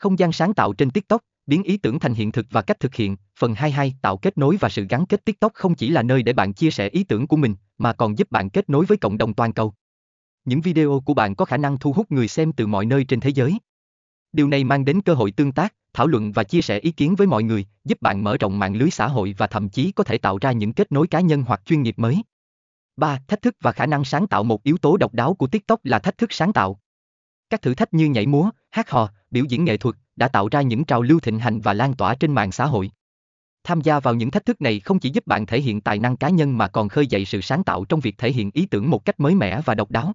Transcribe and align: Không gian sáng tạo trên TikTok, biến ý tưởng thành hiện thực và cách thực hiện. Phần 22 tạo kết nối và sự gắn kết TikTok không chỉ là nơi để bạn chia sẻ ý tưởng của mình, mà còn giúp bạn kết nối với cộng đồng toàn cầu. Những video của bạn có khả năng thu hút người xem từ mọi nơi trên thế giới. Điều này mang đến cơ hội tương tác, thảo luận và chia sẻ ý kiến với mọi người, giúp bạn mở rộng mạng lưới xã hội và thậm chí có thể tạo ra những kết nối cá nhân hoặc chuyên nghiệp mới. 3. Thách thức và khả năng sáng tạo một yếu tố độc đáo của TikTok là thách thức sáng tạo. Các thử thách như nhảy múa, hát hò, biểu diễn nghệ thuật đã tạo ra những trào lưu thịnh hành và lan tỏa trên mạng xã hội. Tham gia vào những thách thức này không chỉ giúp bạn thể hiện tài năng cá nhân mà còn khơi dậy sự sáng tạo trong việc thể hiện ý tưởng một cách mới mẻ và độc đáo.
Không 0.00 0.18
gian 0.18 0.32
sáng 0.32 0.54
tạo 0.54 0.72
trên 0.72 0.90
TikTok, 0.90 1.20
biến 1.46 1.62
ý 1.62 1.76
tưởng 1.76 1.98
thành 1.98 2.14
hiện 2.14 2.32
thực 2.32 2.46
và 2.50 2.62
cách 2.62 2.80
thực 2.80 2.94
hiện. 2.94 3.16
Phần 3.38 3.54
22 3.54 3.94
tạo 4.02 4.16
kết 4.16 4.38
nối 4.38 4.56
và 4.60 4.68
sự 4.68 4.86
gắn 4.88 5.06
kết 5.06 5.24
TikTok 5.24 5.54
không 5.54 5.74
chỉ 5.74 5.90
là 5.90 6.02
nơi 6.02 6.22
để 6.22 6.32
bạn 6.32 6.52
chia 6.52 6.70
sẻ 6.70 6.88
ý 6.88 7.04
tưởng 7.04 7.26
của 7.26 7.36
mình, 7.36 7.54
mà 7.78 7.92
còn 7.92 8.18
giúp 8.18 8.30
bạn 8.30 8.50
kết 8.50 8.70
nối 8.70 8.86
với 8.86 8.98
cộng 8.98 9.18
đồng 9.18 9.34
toàn 9.34 9.52
cầu. 9.52 9.74
Những 10.44 10.60
video 10.60 11.02
của 11.04 11.14
bạn 11.14 11.34
có 11.34 11.44
khả 11.44 11.56
năng 11.56 11.78
thu 11.78 11.92
hút 11.92 12.12
người 12.12 12.28
xem 12.28 12.52
từ 12.52 12.66
mọi 12.66 12.86
nơi 12.86 13.04
trên 13.04 13.20
thế 13.20 13.30
giới. 13.30 13.58
Điều 14.32 14.48
này 14.48 14.64
mang 14.64 14.84
đến 14.84 15.00
cơ 15.00 15.14
hội 15.14 15.30
tương 15.30 15.52
tác, 15.52 15.74
thảo 15.92 16.06
luận 16.06 16.32
và 16.32 16.44
chia 16.44 16.62
sẻ 16.62 16.78
ý 16.78 16.90
kiến 16.90 17.14
với 17.14 17.26
mọi 17.26 17.42
người, 17.42 17.66
giúp 17.84 18.02
bạn 18.02 18.24
mở 18.24 18.36
rộng 18.40 18.58
mạng 18.58 18.76
lưới 18.76 18.90
xã 18.90 19.06
hội 19.08 19.34
và 19.38 19.46
thậm 19.46 19.68
chí 19.68 19.92
có 19.92 20.04
thể 20.04 20.18
tạo 20.18 20.38
ra 20.38 20.52
những 20.52 20.72
kết 20.72 20.92
nối 20.92 21.06
cá 21.06 21.20
nhân 21.20 21.42
hoặc 21.46 21.62
chuyên 21.64 21.82
nghiệp 21.82 21.98
mới. 21.98 22.22
3. 22.96 23.18
Thách 23.28 23.42
thức 23.42 23.56
và 23.60 23.72
khả 23.72 23.86
năng 23.86 24.04
sáng 24.04 24.26
tạo 24.26 24.44
một 24.44 24.62
yếu 24.62 24.76
tố 24.78 24.96
độc 24.96 25.14
đáo 25.14 25.34
của 25.34 25.46
TikTok 25.46 25.80
là 25.84 25.98
thách 25.98 26.18
thức 26.18 26.32
sáng 26.32 26.52
tạo. 26.52 26.80
Các 27.50 27.62
thử 27.62 27.74
thách 27.74 27.94
như 27.94 28.06
nhảy 28.06 28.26
múa, 28.26 28.50
hát 28.70 28.90
hò, 28.90 29.08
biểu 29.30 29.44
diễn 29.44 29.64
nghệ 29.64 29.76
thuật 29.76 29.96
đã 30.16 30.28
tạo 30.28 30.48
ra 30.48 30.62
những 30.62 30.84
trào 30.84 31.02
lưu 31.02 31.20
thịnh 31.20 31.38
hành 31.38 31.60
và 31.60 31.72
lan 31.72 31.94
tỏa 31.94 32.14
trên 32.14 32.32
mạng 32.32 32.52
xã 32.52 32.66
hội. 32.66 32.90
Tham 33.64 33.80
gia 33.80 34.00
vào 34.00 34.14
những 34.14 34.30
thách 34.30 34.44
thức 34.44 34.60
này 34.60 34.80
không 34.80 34.98
chỉ 34.98 35.10
giúp 35.10 35.26
bạn 35.26 35.46
thể 35.46 35.60
hiện 35.60 35.80
tài 35.80 35.98
năng 35.98 36.16
cá 36.16 36.28
nhân 36.28 36.58
mà 36.58 36.68
còn 36.68 36.88
khơi 36.88 37.06
dậy 37.06 37.24
sự 37.24 37.40
sáng 37.40 37.64
tạo 37.64 37.84
trong 37.84 38.00
việc 38.00 38.18
thể 38.18 38.32
hiện 38.32 38.50
ý 38.54 38.66
tưởng 38.66 38.90
một 38.90 39.04
cách 39.04 39.20
mới 39.20 39.34
mẻ 39.34 39.60
và 39.64 39.74
độc 39.74 39.90
đáo. 39.90 40.12